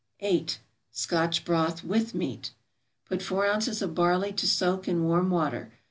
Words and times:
8. 0.21 0.59
=Scotch 0.91 1.45
Broth 1.45 1.83
with 1.83 2.15
Meat.= 2.15 2.49
Put 3.05 3.21
four 3.21 3.45
ounces 3.45 3.83
of 3.83 3.93
barley 3.93 4.33
to 4.33 4.47
soak 4.47 4.87
in 4.87 5.03
warm 5.03 5.29
water. 5.29 5.71